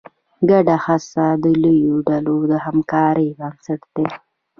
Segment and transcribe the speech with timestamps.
[0.49, 4.07] ګډه هڅه د لویو ډلو د همکارۍ بنسټ دی.